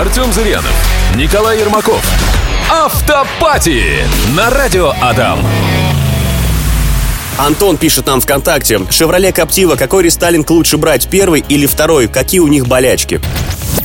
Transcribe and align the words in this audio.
Артем 0.00 0.32
Зырянов, 0.32 0.72
Николай 1.14 1.58
Ермаков. 1.58 2.02
Автопати 2.70 3.84
на 4.34 4.48
радио 4.48 4.94
Адам. 5.02 5.40
Антон 7.36 7.76
пишет 7.76 8.06
нам 8.06 8.22
ВКонтакте. 8.22 8.80
«Шевроле 8.90 9.30
Коптива, 9.30 9.76
какой 9.76 10.04
рестайлинг 10.04 10.48
лучше 10.48 10.78
брать, 10.78 11.06
первый 11.10 11.44
или 11.46 11.66
второй? 11.66 12.08
Какие 12.08 12.40
у 12.40 12.48
них 12.48 12.66
болячки?» 12.66 13.20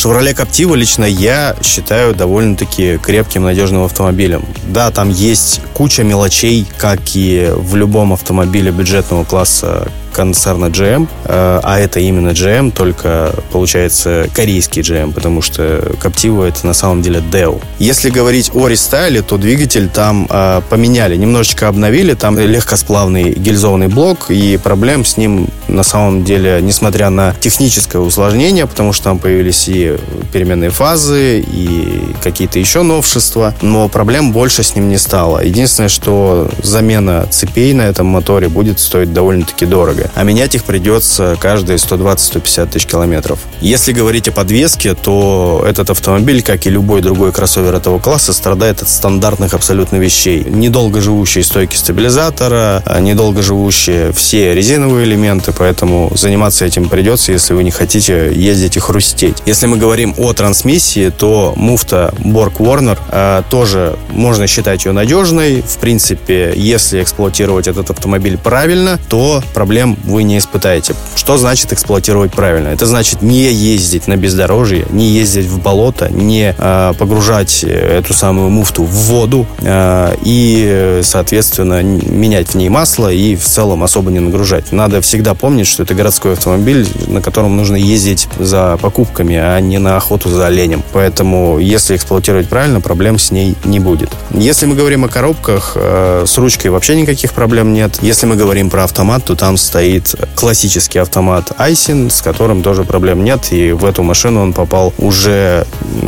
Шевроле 0.00 0.32
Коптива 0.32 0.74
лично 0.74 1.04
я 1.04 1.54
считаю 1.62 2.14
довольно-таки 2.14 2.96
крепким, 2.96 3.42
надежным 3.42 3.84
автомобилем. 3.84 4.44
Да, 4.68 4.90
там 4.90 5.10
есть 5.10 5.60
куча 5.74 6.04
мелочей, 6.04 6.66
как 6.78 7.00
и 7.14 7.52
в 7.54 7.76
любом 7.76 8.14
автомобиле 8.14 8.70
бюджетного 8.70 9.24
класса 9.24 9.88
концерна 10.12 10.66
GM, 10.66 11.08
э, 11.24 11.60
а 11.62 11.78
это 11.78 12.00
именно 12.00 12.30
GM, 12.30 12.72
только 12.72 13.34
получается 13.52 14.28
корейский 14.34 14.82
GM, 14.82 15.12
потому 15.12 15.42
что 15.42 15.94
Captiva 16.02 16.46
это 16.46 16.66
на 16.66 16.74
самом 16.74 17.02
деле 17.02 17.20
Dell. 17.20 17.62
Если 17.78 18.10
говорить 18.10 18.50
о 18.54 18.68
рестайле, 18.68 19.22
то 19.22 19.36
двигатель 19.36 19.88
там 19.88 20.26
э, 20.28 20.62
поменяли, 20.68 21.16
немножечко 21.16 21.68
обновили, 21.68 22.14
там 22.14 22.38
легкосплавный 22.38 23.32
гильзованный 23.32 23.88
блок, 23.88 24.30
и 24.30 24.56
проблем 24.56 25.04
с 25.04 25.16
ним 25.16 25.48
на 25.74 25.82
самом 25.82 26.24
деле, 26.24 26.60
несмотря 26.62 27.10
на 27.10 27.34
техническое 27.40 27.98
усложнение, 27.98 28.66
потому 28.66 28.92
что 28.92 29.04
там 29.04 29.18
появились 29.18 29.68
и 29.68 29.96
переменные 30.32 30.70
фазы, 30.70 31.40
и 31.40 32.14
какие-то 32.22 32.58
еще 32.58 32.82
новшества, 32.82 33.54
но 33.62 33.88
проблем 33.88 34.32
больше 34.32 34.62
с 34.62 34.74
ним 34.74 34.88
не 34.88 34.98
стало. 34.98 35.40
Единственное, 35.40 35.88
что 35.88 36.50
замена 36.62 37.26
цепей 37.30 37.72
на 37.72 37.82
этом 37.82 38.06
моторе 38.06 38.48
будет 38.48 38.80
стоить 38.80 39.12
довольно-таки 39.12 39.66
дорого 39.66 40.10
а 40.14 40.22
менять 40.22 40.54
их 40.54 40.64
придется 40.64 41.36
каждые 41.40 41.76
120-150 41.76 42.66
тысяч 42.70 42.86
километров. 42.86 43.38
Если 43.60 43.92
говорить 43.92 44.28
о 44.28 44.32
подвеске, 44.32 44.94
то 44.94 45.64
этот 45.66 45.90
автомобиль, 45.90 46.42
как 46.42 46.66
и 46.66 46.70
любой 46.70 47.00
другой 47.00 47.32
кроссовер 47.32 47.74
этого 47.74 47.98
класса, 47.98 48.32
страдает 48.32 48.82
от 48.82 48.88
стандартных 48.88 49.54
абсолютно 49.54 49.96
вещей. 49.96 50.44
Недолго 50.44 51.00
живущие 51.00 51.44
стойки 51.44 51.76
стабилизатора, 51.76 52.82
недолго 53.00 53.42
живущие 53.42 54.12
все 54.12 54.54
резиновые 54.54 55.06
элементы, 55.06 55.52
поэтому 55.60 56.10
заниматься 56.14 56.64
этим 56.64 56.88
придется, 56.88 57.32
если 57.32 57.52
вы 57.52 57.64
не 57.64 57.70
хотите 57.70 58.32
ездить 58.34 58.78
и 58.78 58.80
хрустеть. 58.80 59.36
Если 59.44 59.66
мы 59.66 59.76
говорим 59.76 60.14
о 60.16 60.32
трансмиссии, 60.32 61.10
то 61.10 61.52
муфта 61.54 62.14
Borg 62.18 62.56
Warner 62.56 62.98
э, 63.10 63.42
тоже 63.50 63.98
можно 64.08 64.46
считать 64.46 64.86
ее 64.86 64.92
надежной. 64.92 65.60
В 65.60 65.76
принципе, 65.76 66.54
если 66.56 67.02
эксплуатировать 67.02 67.68
этот 67.68 67.90
автомобиль 67.90 68.38
правильно, 68.38 68.98
то 69.10 69.42
проблем 69.52 69.98
вы 70.04 70.22
не 70.22 70.38
испытаете. 70.38 70.94
Что 71.14 71.36
значит 71.36 71.74
эксплуатировать 71.74 72.32
правильно? 72.32 72.68
Это 72.68 72.86
значит 72.86 73.20
не 73.20 73.52
ездить 73.52 74.06
на 74.06 74.16
бездорожье, 74.16 74.86
не 74.88 75.08
ездить 75.08 75.44
в 75.44 75.60
болото, 75.60 76.08
не 76.10 76.54
э, 76.56 76.92
погружать 76.98 77.64
эту 77.64 78.14
самую 78.14 78.48
муфту 78.48 78.84
в 78.84 78.94
воду 79.10 79.46
э, 79.58 80.14
и, 80.24 81.00
соответственно, 81.02 81.82
менять 81.82 82.48
в 82.48 82.54
ней 82.54 82.70
масло 82.70 83.12
и 83.12 83.36
в 83.36 83.44
целом 83.44 83.82
особо 83.82 84.10
не 84.10 84.20
нагружать. 84.20 84.72
Надо 84.72 85.02
всегда 85.02 85.34
помнить, 85.34 85.49
что 85.66 85.82
это 85.82 85.94
городской 85.94 86.32
автомобиль, 86.32 86.86
на 87.06 87.20
котором 87.20 87.56
нужно 87.56 87.76
ездить 87.76 88.28
за 88.38 88.78
покупками, 88.80 89.36
а 89.36 89.60
не 89.60 89.78
на 89.78 89.96
охоту 89.96 90.28
за 90.28 90.46
оленем. 90.46 90.82
Поэтому, 90.92 91.58
если 91.58 91.96
эксплуатировать 91.96 92.48
правильно, 92.48 92.80
проблем 92.80 93.18
с 93.18 93.30
ней 93.30 93.54
не 93.64 93.80
будет. 93.80 94.10
Если 94.30 94.66
мы 94.66 94.74
говорим 94.74 95.04
о 95.04 95.08
коробках, 95.08 95.72
э, 95.74 96.24
с 96.26 96.38
ручкой 96.38 96.68
вообще 96.68 96.96
никаких 96.96 97.32
проблем 97.32 97.72
нет. 97.72 97.98
Если 98.02 98.26
мы 98.26 98.36
говорим 98.36 98.70
про 98.70 98.84
автомат, 98.84 99.24
то 99.24 99.34
там 99.34 99.56
стоит 99.56 100.14
классический 100.34 100.98
автомат 100.98 101.52
Айсин, 101.58 102.10
с 102.10 102.22
которым 102.22 102.62
тоже 102.62 102.84
проблем 102.84 103.24
нет. 103.24 103.52
И 103.52 103.72
в 103.72 103.84
эту 103.84 104.02
машину 104.02 104.42
он 104.42 104.52
попал 104.52 104.92
уже 104.98 105.66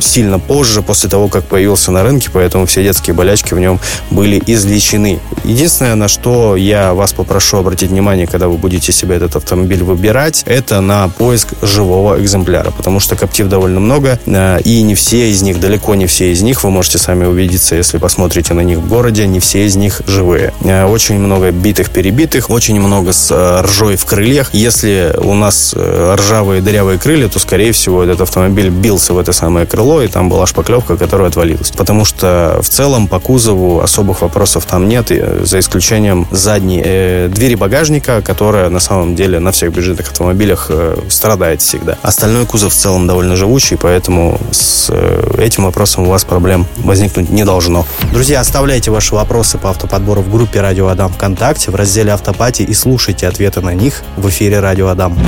сильно 0.00 0.38
позже, 0.38 0.82
после 0.82 1.08
того, 1.10 1.28
как 1.28 1.44
появился 1.44 1.90
на 1.90 2.02
рынке, 2.02 2.30
поэтому 2.32 2.66
все 2.66 2.82
детские 2.82 3.14
болячки 3.14 3.54
в 3.54 3.58
нем 3.58 3.80
были 4.10 4.42
излечены. 4.46 5.20
Единственное, 5.44 5.94
на 5.94 6.08
что 6.08 6.56
я 6.56 6.94
вас 6.94 7.12
попрошу 7.12 7.58
обратить 7.58 7.90
внимание, 7.90 8.26
когда 8.26 8.48
вы 8.48 8.56
будете 8.56 8.92
себе 8.92 9.16
этот 9.24 9.36
автомобиль 9.36 9.82
выбирать, 9.82 10.42
это 10.46 10.80
на 10.80 11.08
поиск 11.08 11.48
живого 11.62 12.20
экземпляра, 12.20 12.70
потому 12.70 13.00
что 13.00 13.16
коптив 13.16 13.48
довольно 13.48 13.80
много, 13.80 14.18
э, 14.26 14.60
и 14.64 14.82
не 14.82 14.94
все 14.94 15.30
из 15.30 15.42
них, 15.42 15.60
далеко 15.60 15.94
не 15.94 16.06
все 16.06 16.32
из 16.32 16.42
них, 16.42 16.64
вы 16.64 16.70
можете 16.70 16.98
сами 16.98 17.24
убедиться, 17.24 17.74
если 17.76 17.98
посмотрите 17.98 18.54
на 18.54 18.60
них 18.60 18.78
в 18.78 18.88
городе, 18.88 19.26
не 19.26 19.40
все 19.40 19.66
из 19.66 19.76
них 19.76 20.02
живые. 20.06 20.52
Э, 20.62 20.86
очень 20.86 21.18
много 21.18 21.50
битых-перебитых, 21.50 22.50
очень 22.50 22.80
много 22.80 23.12
с 23.12 23.30
э, 23.30 23.62
ржой 23.62 23.96
в 23.96 24.04
крыльях. 24.04 24.52
Если 24.52 25.14
у 25.18 25.34
нас 25.34 25.74
ржавые 25.74 26.60
дырявые 26.60 26.98
крылья, 26.98 27.28
то, 27.28 27.38
скорее 27.38 27.72
всего, 27.72 28.02
этот 28.02 28.20
автомобиль 28.22 28.68
бился 28.68 29.14
в 29.14 29.18
это 29.18 29.32
самое 29.32 29.66
крыло, 29.66 30.02
и 30.02 30.08
там 30.08 30.28
была 30.28 30.46
шпаклевка, 30.46 30.96
которая 30.96 31.28
отвалилась. 31.28 31.70
Потому 31.70 32.04
что 32.04 32.60
в 32.62 32.68
целом 32.68 33.08
по 33.08 33.20
кузову 33.20 33.80
особых 33.80 34.22
вопросов 34.22 34.66
там 34.66 34.88
нет, 34.88 35.10
за 35.42 35.58
исключением 35.58 36.26
задней 36.30 36.82
э, 36.84 37.28
двери 37.28 37.54
багажника, 37.54 38.22
которая 38.22 38.68
на 38.70 38.80
самом 38.80 39.13
деле 39.14 39.40
на 39.40 39.52
всех 39.52 39.72
бюджетных 39.72 40.08
автомобилях 40.08 40.66
э, 40.70 40.96
страдает 41.08 41.60
всегда. 41.60 41.98
Остальной 42.02 42.46
кузов 42.46 42.72
в 42.72 42.76
целом 42.76 43.06
довольно 43.06 43.36
живучий, 43.36 43.76
поэтому 43.76 44.40
с 44.50 44.88
э, 44.90 45.36
этим 45.38 45.64
вопросом 45.64 46.06
у 46.06 46.10
вас 46.10 46.24
проблем 46.24 46.66
возникнуть 46.78 47.30
не 47.30 47.44
должно. 47.44 47.86
Друзья, 48.12 48.40
оставляйте 48.40 48.90
ваши 48.90 49.14
вопросы 49.14 49.58
по 49.58 49.70
автоподбору 49.70 50.22
в 50.22 50.30
группе 50.30 50.60
Радио 50.60 50.88
Адам 50.88 51.12
ВКонтакте 51.12 51.70
в 51.70 51.74
разделе 51.74 52.12
Автопати 52.12 52.62
и 52.62 52.74
слушайте 52.74 53.26
ответы 53.28 53.60
на 53.60 53.74
них 53.74 54.02
в 54.16 54.28
эфире 54.28 54.60
Радио 54.60 54.88
Адам. 54.88 55.18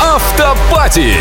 Автопати! 0.00 1.14